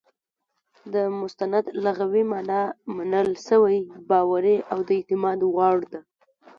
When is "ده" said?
5.91-6.01